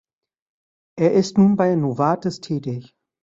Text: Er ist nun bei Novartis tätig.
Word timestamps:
Er 0.97 1.11
ist 1.13 1.37
nun 1.37 1.55
bei 1.57 1.75
Novartis 1.75 2.41
tätig. 2.41 2.95